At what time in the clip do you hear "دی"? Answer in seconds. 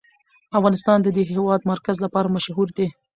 2.77-2.87